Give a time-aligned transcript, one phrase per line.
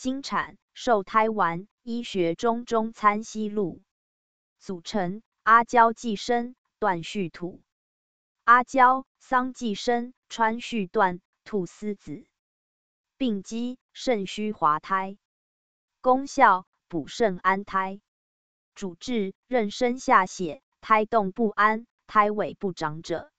[0.00, 3.82] 经产受胎丸，医学中中参西录。
[4.58, 7.60] 组成阿胶寄生，断续土。
[8.44, 12.24] 阿胶桑寄生，川续断，菟丝子。
[13.18, 15.18] 病机肾虚滑胎。
[16.00, 18.00] 功效补肾安胎。
[18.74, 23.30] 主治妊娠下血、胎动不安、胎尾不长者。